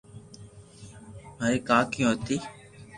[1.37, 2.35] مري ڪاڪيو ھتي